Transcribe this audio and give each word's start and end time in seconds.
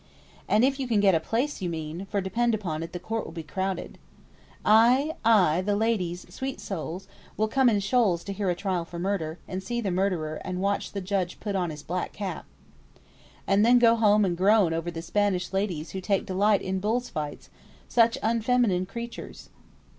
"And 0.47 0.65
if 0.65 0.79
you 0.79 0.87
can 0.87 0.99
get 0.99 1.13
a 1.13 1.19
place, 1.19 1.61
you 1.61 1.69
mean, 1.69 2.07
for 2.07 2.21
depend 2.21 2.55
upon 2.55 2.81
it 2.81 2.91
the 2.91 2.97
court 2.99 3.23
will 3.23 3.31
be 3.31 3.43
crowded." 3.43 3.99
"Ay, 4.65 5.13
ay, 5.23 5.61
the 5.61 5.75
ladies 5.75 6.25
(sweet 6.33 6.59
souls) 6.59 7.07
will 7.37 7.47
come 7.47 7.69
in 7.69 7.79
shoals 7.79 8.23
to 8.23 8.33
hear 8.33 8.49
a 8.49 8.55
trial 8.55 8.83
for 8.83 8.97
murder, 8.97 9.37
and 9.47 9.61
see 9.61 9.79
the 9.79 9.91
murderer, 9.91 10.41
and 10.43 10.59
watch 10.59 10.93
the 10.93 11.01
judge 11.01 11.39
put 11.39 11.55
on 11.55 11.69
his 11.69 11.83
black 11.83 12.13
cap." 12.13 12.45
"And 13.45 13.63
then 13.63 13.77
go 13.77 13.95
home 13.95 14.25
and 14.25 14.35
groan 14.35 14.73
over 14.73 14.89
the 14.89 15.03
Spanish 15.03 15.53
ladies 15.53 15.91
who 15.91 16.01
take 16.01 16.25
delight 16.25 16.63
in 16.63 16.79
bull 16.79 17.01
fights 17.01 17.51
'such 17.87 18.17
unfeminine 18.23 18.87
creatures!'" 18.87 19.51